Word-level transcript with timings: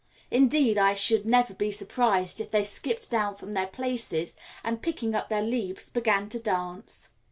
Indeed, 0.31 0.79
I 0.79 0.95
should 0.95 1.27
never 1.27 1.53
be 1.53 1.69
surprised 1.69 2.41
if 2.41 2.49
they 2.49 2.63
skipped 2.63 3.11
down 3.11 3.35
from 3.35 3.53
their 3.53 3.67
places, 3.67 4.35
and, 4.63 4.81
picking 4.81 5.13
up 5.13 5.29
their 5.29 5.43
leaves, 5.43 5.91
began 5.91 6.27
to 6.29 6.39
dance. 6.39 7.09